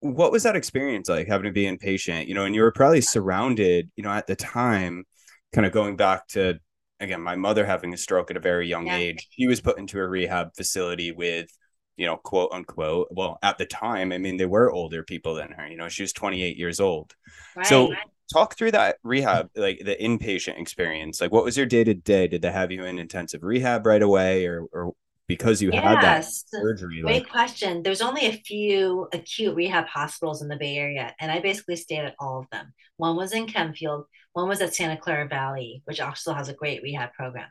[0.00, 3.00] what was that experience like having to be inpatient you know and you were probably
[3.00, 5.04] surrounded you know at the time
[5.52, 6.54] kind of going back to
[7.00, 8.96] again my mother having a stroke at a very young Yeah.
[8.96, 11.48] age she was put into a rehab facility with
[11.96, 15.50] you know quote unquote well at the time i mean they were older people than
[15.52, 17.14] her you know she was 28 years old
[17.54, 17.66] Right.
[17.66, 17.92] so
[18.32, 21.20] talk through that rehab, like the inpatient experience.
[21.20, 22.26] Like what was your day to day?
[22.26, 24.92] Did they have you in intensive rehab right away or or
[25.28, 27.02] because you had that surgery?
[27.02, 27.82] Great Like question.
[27.82, 32.04] There's only a few acute rehab hospitals in the Bay Area, and I basically stayed
[32.04, 32.72] at all of them.
[32.96, 36.82] One was in Kentfield, one was at Santa Clara Valley, which also has a great
[36.82, 37.48] rehab program.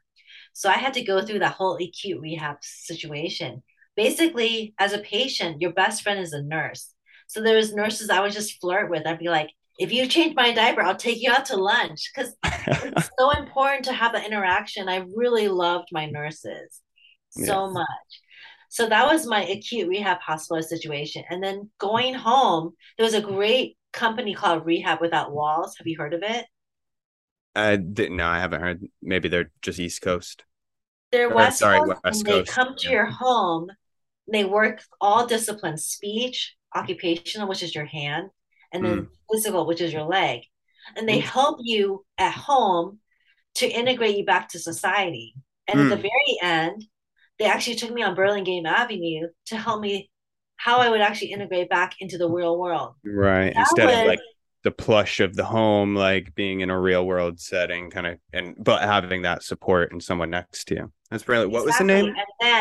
[0.53, 3.63] So I had to go through that whole acute rehab situation.
[3.95, 6.93] Basically, as a patient, your best friend is a nurse.
[7.27, 9.08] So there was nurses I would just flirt with.
[9.08, 12.36] I'd be like, if you change my diaper, I'll take you out to lunch because
[12.45, 14.88] it's so important to have that interaction.
[14.89, 16.81] I really loved my nurses
[17.29, 17.86] so much.
[18.69, 21.23] So that was my acute rehab hospital situation.
[21.29, 25.75] And then going home, there was a great company called Rehab Without Walls.
[25.77, 26.45] Have you heard of it?
[27.55, 28.27] I didn't know.
[28.27, 28.84] I haven't heard.
[29.01, 30.43] Maybe they're just East Coast.
[31.12, 32.51] They're Or, West sorry, Coast, West and they Coast.
[32.51, 33.71] come to your home.
[34.31, 38.29] They work all disciplines: speech, occupational, which is your hand,
[38.71, 40.41] and then physical, which is your leg.
[40.95, 41.23] And they Mm.
[41.23, 42.99] help you at home
[43.55, 45.35] to integrate you back to society.
[45.67, 46.85] And at the very end,
[47.39, 50.09] they actually took me on Burlingame Avenue to help me
[50.57, 52.95] how I would actually integrate back into the real world.
[53.03, 53.53] Right.
[53.53, 54.19] That Instead was- of like
[54.63, 58.55] the plush of the home, like being in a real world setting, kind of, and
[58.57, 60.91] but having that support and someone next to you.
[61.11, 61.51] That's brilliant.
[61.51, 62.15] What was the name?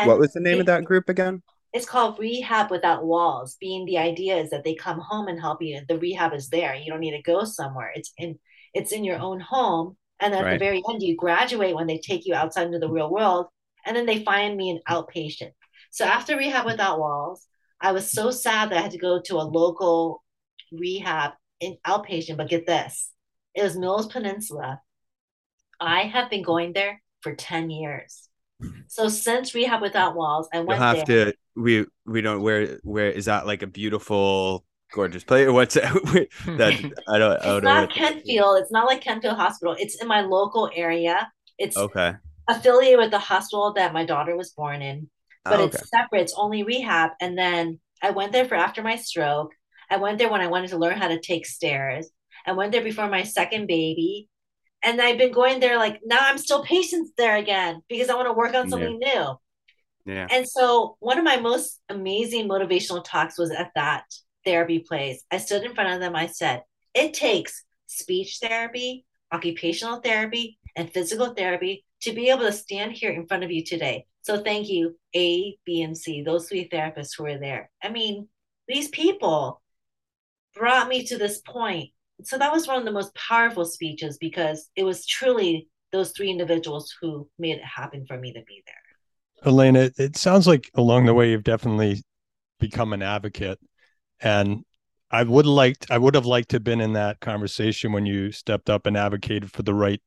[0.05, 1.41] What was the name of that group again?
[1.75, 3.57] It's called Rehab Without Walls.
[3.59, 5.81] Being the idea is that they come home and help you.
[5.89, 6.73] The rehab is there.
[6.73, 7.91] You don't need to go somewhere.
[7.93, 8.39] It's in
[8.73, 9.97] it's in your own home.
[10.21, 10.53] And at Right.
[10.53, 13.47] the very end, you graduate when they take you outside into the real world.
[13.85, 15.51] And then they find me an outpatient.
[15.91, 17.45] So after Rehab Without Walls,
[17.81, 20.23] I was so sad that I had to go to a local
[20.71, 22.37] rehab in outpatient.
[22.37, 23.11] But get this,
[23.53, 24.81] it was Mills Peninsula.
[25.81, 28.29] I have been going there for 10 years.
[28.87, 31.25] So since Rehab Without Walls, I went You'll have there.
[31.25, 31.37] to.
[31.55, 32.41] We we don't.
[32.41, 33.45] Where where is that?
[33.47, 35.49] Like a beautiful, gorgeous place?
[35.51, 36.27] What's that
[37.07, 37.39] I don't.
[37.41, 37.87] I don't It's know.
[37.87, 38.61] not Kentfield.
[38.61, 39.75] It's not like Kentfield Hospital.
[39.77, 41.31] It's in my local area.
[41.57, 42.15] It's Okay.
[42.49, 45.09] affiliated with the hospital that my daughter was born in,
[45.49, 45.79] but Oh, okay.
[45.79, 46.21] it's separate.
[46.23, 47.11] It's only rehab.
[47.21, 49.53] And then I went there for after my stroke.
[49.89, 52.09] I went there when I wanted to learn how to take stairs.
[52.45, 54.29] I went there before my second baby.
[54.83, 58.27] And I've been going there like now I'm still patients there again because I want
[58.27, 58.69] to work on Yeah.
[58.69, 59.35] something new.
[60.05, 60.27] Yeah.
[60.29, 64.05] And so one of my most amazing motivational talks was at that
[64.45, 65.23] therapy place.
[65.31, 66.15] I stood in front of them.
[66.15, 66.63] I said,
[66.93, 73.11] it takes speech therapy, occupational therapy, and physical therapy to be able to stand here
[73.11, 74.05] in front of you today.
[74.21, 77.69] So thank you, A, B, and C, those three therapists who were there.
[77.83, 78.27] I mean,
[78.67, 79.61] these people
[80.55, 81.91] brought me to this point.
[82.23, 86.29] So that was one of the most powerful speeches because it was truly those three
[86.29, 88.84] individuals who made it happen for me to be there.
[89.43, 92.03] Orlena, it- sounds like along the way you've definitely
[92.59, 93.59] become an advocate,
[94.21, 94.63] and
[95.11, 98.31] I would like I would have liked to have been in that conversation when you
[98.31, 100.01] stepped up and advocated for the right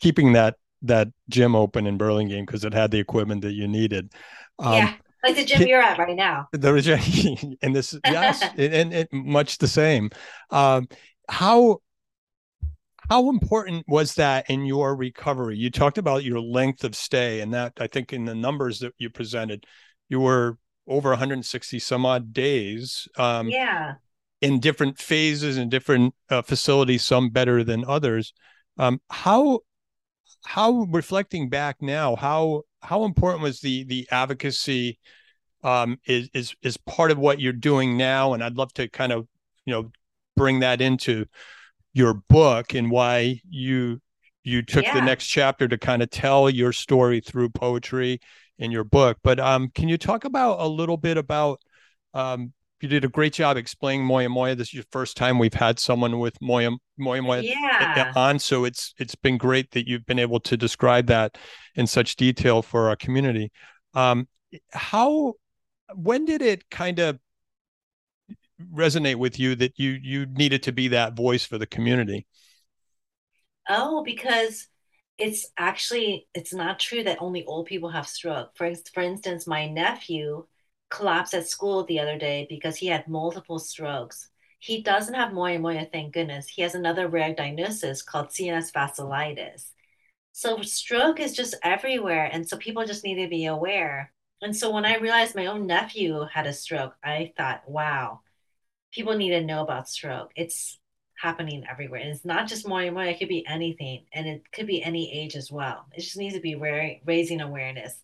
[0.00, 4.12] keeping that that gym open in Burlingame because it had the equipment that you needed.
[4.58, 6.48] Um, yeah, like the gym can- you're at right now.
[6.52, 6.86] there was
[7.62, 10.10] and this yes and, and, and much the same
[10.50, 10.88] um
[11.28, 11.78] how
[13.12, 15.54] how important was that in your recovery?
[15.54, 18.94] You talked about your length of stay and that i think in the numbers that
[18.96, 19.66] you presented
[20.08, 20.56] you were
[20.88, 23.96] over 160 some odd days um yeah,
[24.40, 28.32] in different phases and different uh, facilities some better than others.
[28.78, 29.60] Um how
[30.46, 34.98] how reflecting back now how how important was the the advocacy
[35.62, 38.32] um is is is part of what you're doing now?
[38.32, 39.28] And i'd love to kind of
[39.66, 39.92] you know
[40.34, 41.26] bring that into
[41.92, 44.00] your book and why you
[44.44, 48.18] you took the next chapter to kind of tell your story through poetry
[48.58, 51.60] in your book but um can you talk about a little bit about
[52.14, 52.52] um
[52.82, 54.56] you did a great job explaining Moya Moya.
[54.56, 58.64] This is your first time we've had someone with Moya Moya Moya yeah, on, so
[58.64, 61.38] it's it's been great that you've been able to describe that
[61.76, 63.52] in such detail for our community.
[63.94, 64.26] Um,
[64.72, 65.34] how
[65.94, 67.20] when did it kind of
[68.72, 72.26] resonate with you that you you needed to be that voice for the community?
[73.68, 74.68] Oh, because
[75.18, 78.50] it's actually it's not true that only old people have stroke.
[78.56, 80.46] For for instance, my nephew
[80.90, 84.28] collapsed at school the other day because he had multiple strokes.
[84.58, 86.48] He doesn't have moya moya, thank goodness.
[86.48, 89.70] He has another rare diagnosis called CNS vasculitis.
[90.32, 94.12] So stroke is just everywhere, and so people just need to be aware.
[94.42, 98.20] And so when I realized my own nephew had a stroke, I thought, wow,
[98.92, 100.30] people need to know about stroke.
[100.36, 100.78] It's
[101.20, 102.00] happening everywhere.
[102.00, 104.04] And it's not just moya moya, it could be anything.
[104.12, 105.86] And it could be any age as well.
[105.92, 106.54] It just needs to be
[107.04, 107.94] raising awareness.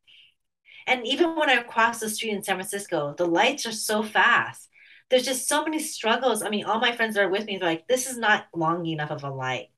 [0.87, 4.69] And even when I cross the street in San Francisco, the lights are so fast.
[5.11, 6.43] There's just so many struggles.
[6.43, 8.87] I mean, all my friends that are with me, they're like, this is not long
[8.87, 9.69] enough of a light.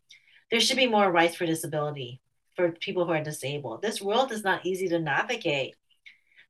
[0.51, 2.21] There should be more rights for disability
[2.57, 3.83] for people who are disabled.
[3.83, 5.77] This world is not easy to navigate.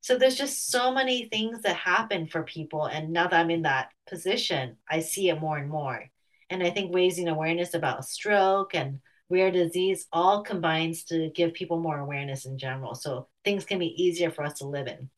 [0.00, 2.86] So there's just so many things that happen for people.
[2.86, 6.04] And now that I'm in that position, I see it more and more.
[6.48, 11.78] And I think raising awareness about stroke and rare disease all combines to give people
[11.78, 12.94] more awareness in general.
[12.94, 15.10] So things can be easier for us to live in.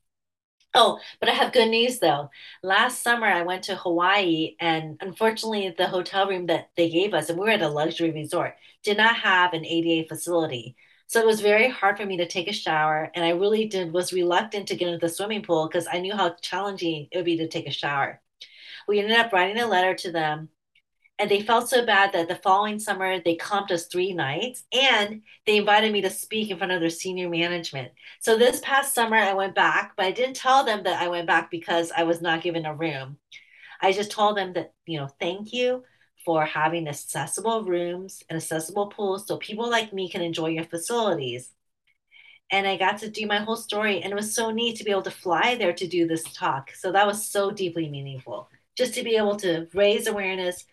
[0.74, 2.30] Oh, but I have good news though.
[2.62, 7.28] Last summer I went to Hawaii and unfortunately the hotel room that they gave us,
[7.28, 10.76] and we were at a luxury resort, did not have an ADA facility.
[11.12, 13.10] So it was very hard for me to take a shower.
[13.14, 16.14] And I really did was reluctant to get into the swimming pool because I knew
[16.14, 18.22] how challenging it would be to take a shower.
[18.88, 20.48] We ended up writing a letter to them
[21.18, 25.20] and they felt so bad that the following summer they comped us three nights and
[25.44, 27.92] they invited me to speak in front of their senior management.
[28.20, 31.26] So this past summer I went back, but I didn't tell them that I went
[31.26, 33.18] back because I was not given a room.
[33.82, 35.84] I just told them that, you know, thank you
[36.24, 41.50] for having accessible rooms and accessible pools so people like me can enjoy your facilities.
[42.50, 44.90] And I got to do my whole story, and it was so neat to be
[44.90, 46.70] able to fly there to do this talk.
[46.72, 50.64] So that was so deeply meaningful just to be able to raise awareness.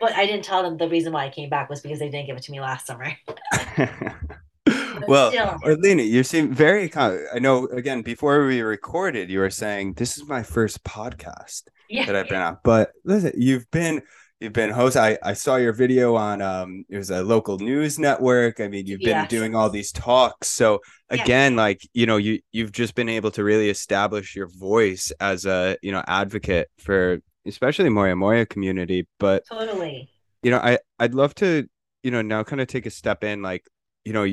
[0.00, 2.26] But I didn't tell them the reason why I came back was because they didn't
[2.26, 3.12] give it to me last summer.
[5.08, 6.90] well, Orlena, you seem very.
[6.96, 7.66] I know.
[7.66, 12.28] Again, before we recorded, you were saying this is my first podcast yeah, that I've
[12.28, 12.58] been on.
[12.64, 14.02] But listen, you've been
[14.44, 14.96] you've been host.
[14.96, 18.60] I, I saw your video on um it was a local news network.
[18.60, 19.30] I mean, you've been yes.
[19.30, 20.48] doing all these talks.
[20.48, 20.80] So
[21.10, 25.46] again, like, you know, you you've just been able to really establish your voice as
[25.46, 29.08] a, you know, advocate for especially Moya Moya community.
[29.18, 30.10] But totally.
[30.42, 31.66] You know, I I'd love to,
[32.02, 33.66] you know, now kind of take a step in like,
[34.04, 34.26] you know,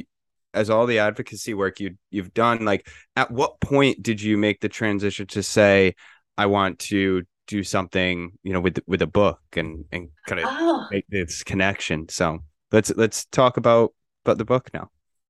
[0.53, 4.59] as all the advocacy work you you've done, like at what point did you make
[4.59, 5.95] the transition to say
[6.37, 10.47] I want to do something you know with with a book and and kind of
[10.49, 10.87] oh.
[10.91, 12.07] make this connection.
[12.09, 12.39] So
[12.71, 13.93] let's let's talk about
[14.25, 14.89] about the book now.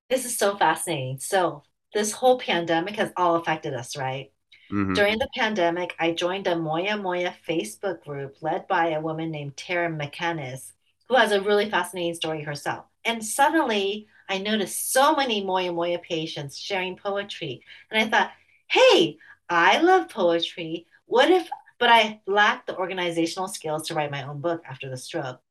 [0.10, 1.20] This is so fascinating.
[1.20, 4.32] So this whole pandemic has all affected us right?
[4.72, 4.94] Mm-hmm.
[4.94, 9.58] during the pandemic i joined a moya moya facebook group led by a woman named
[9.58, 10.72] tara mckennis
[11.12, 12.86] who has a really fascinating story herself.
[13.04, 17.64] And suddenly i noticed so many moya moya patients sharing poetry.
[17.92, 18.32] And i thought
[18.68, 19.18] hey
[19.50, 20.88] i love poetry.
[21.08, 21.50] What if
[21.82, 25.42] but I lacked the organizational skills to write my own book after the stroke.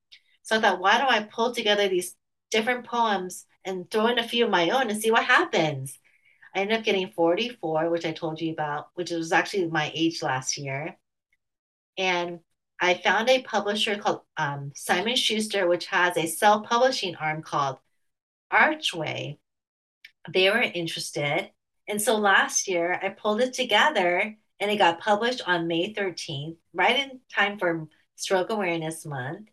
[0.43, 2.15] So I thought, why don't I pull together these
[2.53, 5.99] different poems and throw in a few of my own and see what happens?
[6.55, 10.23] I ended up getting 44, which I told you about, which was actually my age
[10.23, 10.97] last year.
[11.99, 12.39] And
[12.81, 17.79] I found a publisher called um, Simon Schuster, which has a self publishing arm called
[18.53, 19.41] Archway.
[20.33, 21.51] They were interested.
[21.89, 26.57] And so last year I pulled it together and it got published on May 13th,
[26.75, 29.49] right in time for Stroke Awareness Month.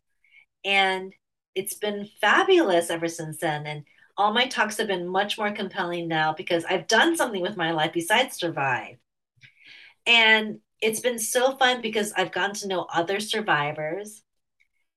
[0.66, 1.14] And
[1.56, 3.66] it's been fabulous ever since then.
[3.66, 3.84] And
[4.18, 7.72] all my talks have been much more compelling now because I've done something with my
[7.72, 8.98] life besides survive.
[10.06, 14.24] And it's been so fun because I've gotten to know other survivors.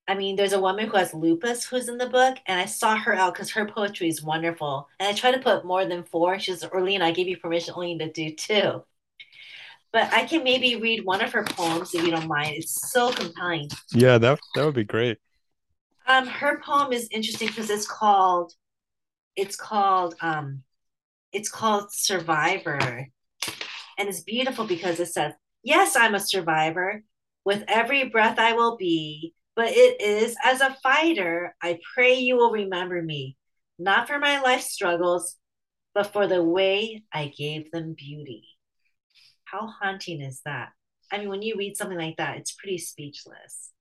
[0.09, 2.97] I mean, there's a woman who has lupus who's in the book, and I saw
[2.97, 4.89] her out because her poetry is wonderful.
[4.99, 6.39] And I try to put more than four.
[6.41, 8.83] She says, Orlena, I gave you permission, Orlena, to do two
[9.93, 12.57] but I can maybe read one of her poems if you don't mind.
[12.57, 13.69] It's so compelling.
[13.93, 15.19] Yeah, that that would be great.
[16.07, 18.53] Um, her poem is interesting because it's called,
[19.37, 20.63] it's called, um,
[21.33, 23.07] it's called Survivor,
[23.99, 27.03] and it's beautiful because it says, "Yes, I'm a survivor.
[27.45, 31.55] With every breath I will be, but it is as a fighter.
[31.63, 33.37] I pray you will remember me,
[33.79, 35.37] not for my life struggles,
[35.95, 38.49] but for the way I gave them beauty."
[39.51, 40.71] How haunting is that?
[41.13, 43.73] I mean, when you read something like that, it's pretty speechless.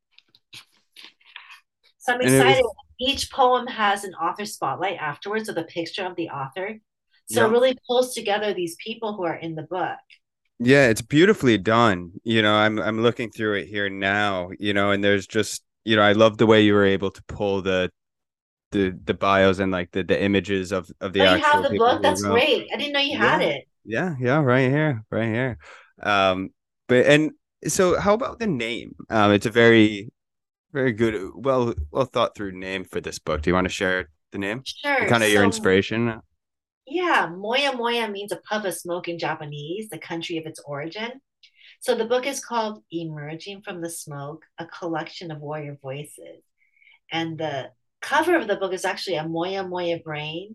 [2.00, 2.64] So I'm excited.
[2.64, 6.80] Was, Each poem has an author spotlight afterwards with a picture of the author.
[7.32, 10.00] So it really pulls together these people who are in the book.
[10.58, 12.14] Yeah, it's beautifully done.
[12.24, 15.96] You know, I'm I'm looking through it here now, you know, and there's just, you
[15.96, 17.92] know, I love the way you were able to pull the
[18.72, 21.78] the the bios and like the the images of of the oh, you have the
[21.78, 22.02] book?
[22.02, 22.68] That's great.
[22.74, 23.69] I didn't know you had it.
[23.86, 25.58] Yeah, yeah, right here, right here.
[26.02, 26.50] Um,
[26.88, 27.32] but and
[27.68, 28.96] so how about the name?
[29.10, 30.12] Um, it's a very,
[30.72, 33.42] very good, well, well thought through name for this book.
[33.42, 34.62] Do you want to share the name?
[34.66, 35.08] Sure.
[35.08, 36.22] Kind of your inspiration?
[36.86, 41.12] Yeah, Moya Moya means a puff of smoke in Japanese, the country of its origin.
[41.82, 46.44] So the book is called Emerging from the Smoke, a collection of warrior voices.
[47.12, 47.72] And the
[48.02, 50.54] cover of the book is actually a Moya Moya brain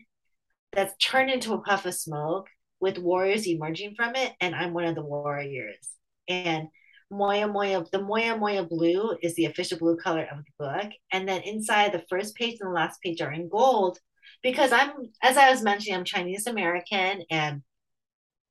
[0.73, 2.49] that's turned into a puff of smoke
[2.85, 4.33] with warriors emerging from it.
[4.41, 5.89] And I'm one of the warriors.
[6.29, 6.69] And
[7.11, 10.93] Moya Moya, the Moya Moya blue is the official blue color of the book.
[11.11, 13.99] And then inside the first page and the last page are in gold
[14.43, 17.63] because I'm, as I was mentioning, I'm Chinese American, and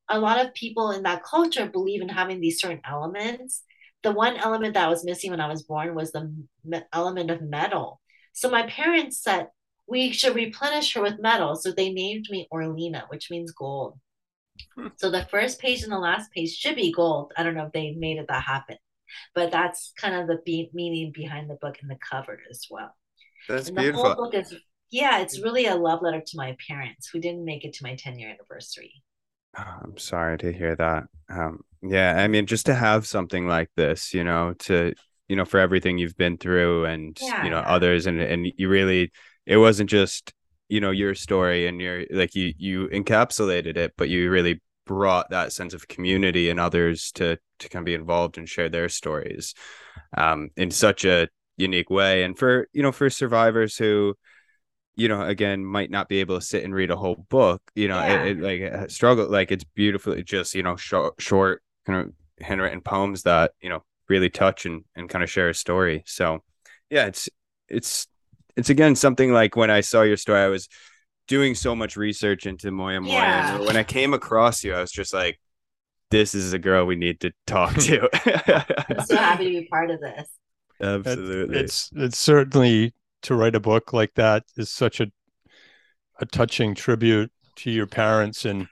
[0.10, 3.64] a lot of people in that culture believe in having these certain elements.
[4.02, 6.34] The one element that was missing when I was born was the
[6.66, 8.02] me- element of metal.
[8.34, 9.48] So my parents said
[9.88, 11.56] we should replenish her with metal.
[11.56, 14.00] So they named me Orlena, which means gold.
[14.96, 17.32] So the first page and the last page should be gold.
[17.38, 18.78] I don't know if they made it that happen,
[19.36, 22.96] but that's kind of the be- meaning behind the book and the cover as well.
[23.48, 24.16] That's And the beautiful.
[24.16, 24.56] whole book is,
[24.92, 27.96] yeah, it's really a love letter to my parents who didn't make it to my
[27.96, 29.04] 10 year anniversary.
[29.58, 31.04] Oh, I'm sorry to hear that.
[31.30, 34.94] Um, yeah, I mean, just to have something like this, you know, to
[35.30, 39.12] you know, for everything you've been through and you know others, and and you really,
[39.46, 40.34] it wasn't just
[40.70, 45.30] you know your story and your like you you encapsulated it, but you really brought
[45.30, 48.90] that sense of community and others to to kind of be involved and share their
[48.90, 49.54] stories,
[50.18, 52.24] um, in such a unique way.
[52.24, 54.16] And for you know, for survivors who
[54.96, 57.88] you know again might not be able to sit and read a whole book you
[57.88, 58.24] know Yeah.
[58.24, 62.46] it, it like it struggle like it's beautifully just you know short, short kind of
[62.46, 66.44] handwritten poems that you know really touch and and kind of share a story so
[66.90, 67.30] yeah it's
[67.70, 68.08] it's
[68.56, 70.68] it's again something like when i saw your story i was
[71.28, 73.56] doing so much research into moya moya Yeah.
[73.56, 75.40] and when i came across you i was just like
[76.12, 78.08] this is a girl we need to talk to
[78.90, 80.28] I'm so happy to be part of this.
[80.80, 82.94] Absolutely it's it's certainly
[83.24, 85.08] to write a book like that is such a
[86.20, 88.68] a touching tribute to your parents and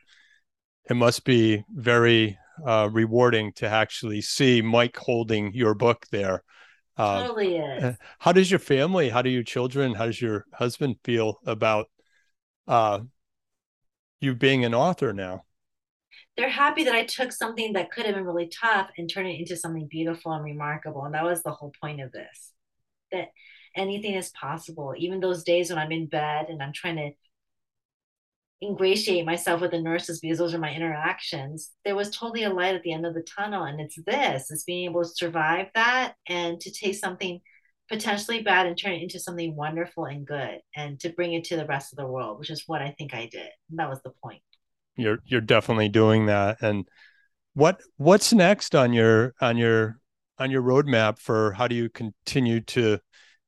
[0.89, 6.43] it must be very uh, rewarding to actually see Mike holding your book there.
[6.97, 7.83] Uh, totally is.
[7.83, 11.89] uh, how does your family, how do your children, how does your husband feel about
[12.67, 12.99] uh,
[14.19, 15.43] you being an author now?
[16.37, 19.39] They're happy that I took something that could have been really tough and turned it
[19.39, 21.05] into something beautiful and remarkable.
[21.05, 22.53] And that was the whole point of this
[23.11, 23.29] that
[23.75, 24.93] anything is possible.
[24.97, 27.11] Even those days when I'm in bed and I'm trying to
[28.61, 32.75] ingratiate myself with the nurses because those are my interactions, there was totally a light
[32.75, 33.63] at the end of the tunnel.
[33.63, 37.41] And it's this it's being able to survive that and to take something
[37.89, 41.57] potentially bad and turn it into something wonderful and good and to bring it to
[41.57, 43.49] the rest of the world, which is what I think I did.
[43.69, 44.41] And that was the point.
[44.95, 46.61] You're you're definitely doing that.
[46.61, 46.87] And
[47.53, 49.99] what what's next on your on your
[50.37, 52.99] on your roadmap for how do you continue to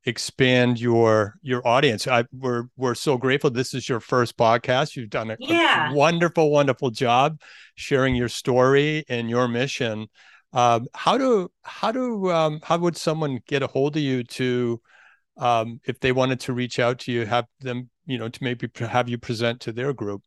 [0.05, 2.07] expand your your audience?
[2.07, 3.49] I we're we're so grateful.
[3.49, 4.95] This is your first podcast.
[4.95, 7.39] You've done a, a wonderful, wonderful job
[7.75, 10.07] sharing your story and your mission.
[10.51, 14.81] Um, how do how do um, how would someone get a hold of you to
[15.37, 18.69] um, if they wanted to reach out to you, have them you know to maybe
[18.77, 20.21] have you present to their group?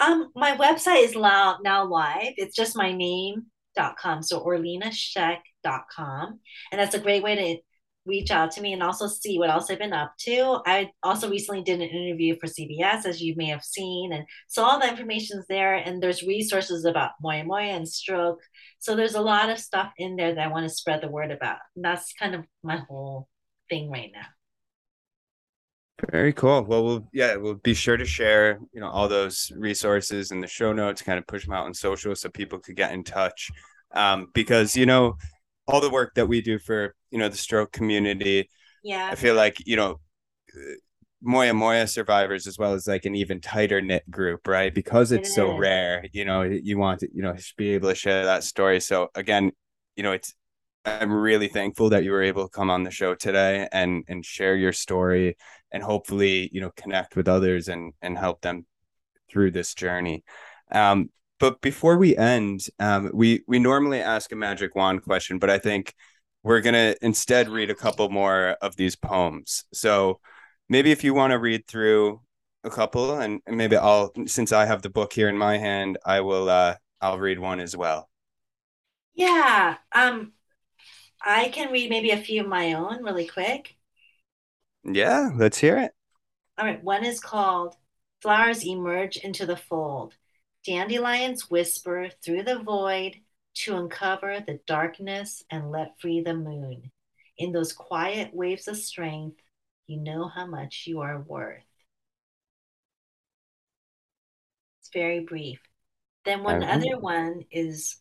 [0.00, 2.32] Um, my website is now, now live.
[2.36, 3.46] It's just my name
[3.76, 6.40] dot com So orlenasheik.com.
[6.72, 7.58] And that's a great way to
[8.06, 10.60] reach out to me and also see what else I've been up to.
[10.66, 14.12] I also recently did an interview for CBS, as you may have seen.
[14.12, 15.74] And so all the information's there.
[15.74, 18.40] And there's resources about Moya Moya and stroke.
[18.78, 21.30] So there's a lot of stuff in there that I want to spread the word
[21.30, 21.58] about.
[21.76, 23.28] And that's kind of my whole
[23.68, 24.26] thing right now.
[26.10, 26.62] Very cool.
[26.62, 30.46] Well, we'll yeah, we'll be sure to share, you know, all those resources in the
[30.46, 33.50] show notes, kind of push them out on social so people could get in touch.
[33.92, 35.18] Um, because you know,
[35.66, 38.48] all the work that we do for you know the stroke community,
[38.82, 39.08] Yeah.
[39.12, 40.00] I feel like you know,
[41.22, 44.74] Moya Moya survivors as well as like an even tighter knit group, right?
[44.74, 47.94] Because it's It so rare, you know, you want to, you know, be able to
[47.94, 48.80] share that story.
[48.80, 49.52] So again,
[49.96, 50.34] you know, it's
[50.86, 54.24] I'm really thankful that you were able to come on the show today and and
[54.24, 55.36] share your story
[55.72, 58.64] and hopefully, you know, connect with others and and help them
[59.30, 60.24] through this journey.
[60.72, 65.50] Um, but before we end, um, we we normally ask a magic wand question, but
[65.50, 65.94] I think
[66.44, 69.64] we're gonna instead read a couple more of these poems.
[69.72, 70.20] So
[70.68, 72.22] maybe if you want to read through
[72.64, 75.98] a couple, and, and maybe I'll since I have the book here in my hand,
[76.06, 78.08] I will uh I'll read one as well.
[79.14, 79.76] Yeah.
[79.92, 80.32] Um,
[81.22, 83.76] I can read maybe a few of my own really quick.
[84.84, 85.92] Yeah, let's hear it.
[86.58, 86.82] All right.
[86.82, 87.76] One is called
[88.20, 90.14] Flowers Emerge into the Fold.
[90.66, 93.16] Dandelions whisper through the void
[93.54, 96.90] to uncover the darkness and let free the moon.
[97.38, 99.38] In those quiet waves of strength,
[99.86, 101.64] you know how much you are worth.
[104.80, 105.60] It's very brief.
[106.24, 107.96] Then one other one is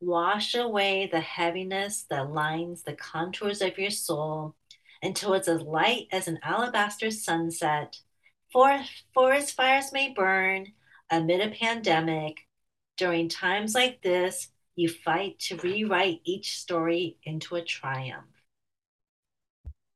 [0.00, 4.54] wash away the heaviness that lines the contours of your soul
[5.02, 7.98] until it's as light as an alabaster sunset.
[8.52, 8.80] For
[9.12, 10.72] forest fires may burn
[11.10, 12.46] amid a pandemic.
[12.96, 18.26] During times like this, you fight to rewrite each story into a triumph.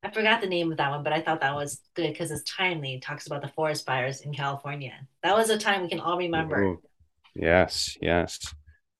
[0.04, 2.42] I forgot the name of that one, but I thought that was good because it's
[2.42, 2.94] timely.
[2.94, 4.94] It talks about the forest fires in California.
[5.22, 6.62] That was a time we can all remember.
[6.62, 6.82] Ooh.
[7.36, 8.54] Yes, yes.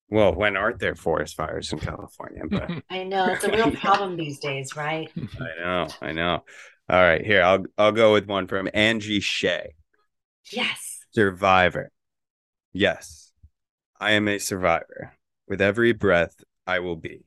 [0.09, 2.43] Well, when aren't there forest fires in California?
[2.49, 5.11] But I know it's a real problem these days, right?
[5.17, 6.45] I know, I know.
[6.89, 9.75] All right, here I'll I'll go with one from Angie Shea.
[10.53, 11.01] Yes.
[11.13, 11.91] Survivor.
[12.73, 13.33] Yes,
[14.01, 15.15] I am a survivor.
[15.49, 17.25] With every breath, I will be.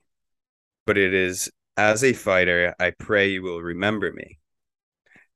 [0.86, 4.38] But it is as a fighter, I pray you will remember me.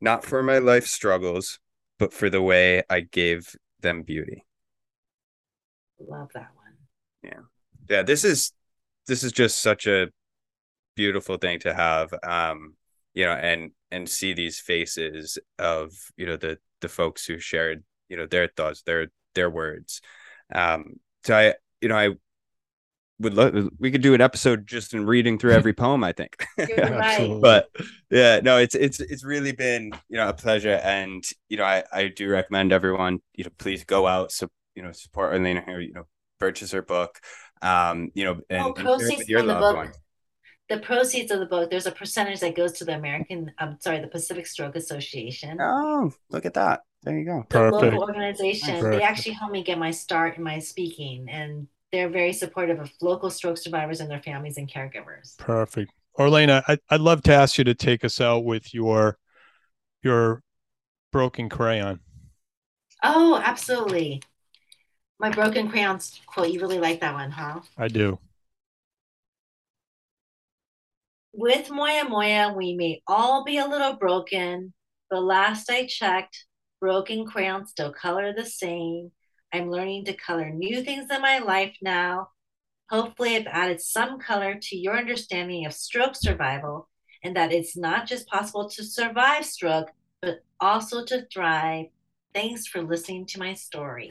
[0.01, 1.59] Not for my life struggles,
[1.99, 4.45] but for the way I gave them beauty.
[5.99, 6.77] Love that one.
[7.23, 7.41] Yeah,
[7.89, 8.53] Yeah, this is
[9.07, 10.09] this is just such a
[10.97, 12.13] beautiful thing to have.
[12.23, 12.77] Um,
[13.15, 17.85] you know, and and see these faces of, you know, the the folks who shared,
[18.09, 20.01] you know, their thoughts, their their words.
[20.55, 22.11] Um, so I, you know, I
[23.19, 26.37] would love we could do an episode just in reading through every poem, I think.
[26.59, 27.39] Right.
[27.41, 27.69] But
[28.11, 31.85] yeah no it's it's it's really been you know a pleasure and you know i
[31.93, 35.81] i do recommend everyone you know please go out so you know support Elena here
[35.81, 36.07] you know
[36.41, 37.21] purchase her book
[37.63, 39.77] um you know and, Oh, and share it proceeds with your from the loved book.
[39.77, 39.97] ones
[40.69, 44.01] The proceeds of the book, there's a percentage that goes to the American, I'm sorry,
[44.01, 45.59] the Pacific Stroke Association.
[45.61, 47.85] oh look at that there you go the Perfect.
[47.85, 48.75] local organization.
[48.75, 48.93] Perfect.
[48.93, 52.91] They actually helped me get my start in my speaking, and they're very supportive of
[53.01, 55.37] local stroke survivors and their families and caregivers.
[55.39, 55.93] Perfect.
[56.19, 59.19] Orlena, I, I'd love to ask you to take us out with your
[60.03, 60.43] your
[61.13, 62.01] broken crayon.
[63.03, 64.23] Oh, absolutely.
[65.19, 66.51] My broken crayons quote.
[66.51, 67.61] You really like that one, huh?
[67.77, 68.19] I do.
[71.33, 74.73] With Moya Moya, we may all be a little broken,
[75.09, 76.45] but last I checked,
[76.81, 79.13] broken crayons still color the same.
[79.53, 82.31] I'm learning to color new things in my life now.
[82.89, 86.89] Hopefully, I've added some color to your understanding of stroke survival
[87.23, 89.91] and that it's not just possible to survive stroke,
[90.23, 91.87] but also to thrive.
[92.35, 94.11] Thanks for listening to my story.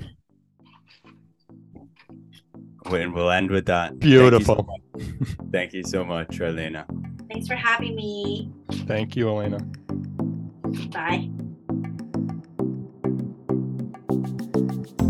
[2.86, 4.56] and we'll end with that Beautiful.
[4.56, 6.86] thank you so much, Thank you so much Elena
[7.30, 8.52] Thanks for having me.
[8.88, 9.60] Thank you, Elena.
[10.92, 11.30] Bye.
[14.60, 15.09] Thank you.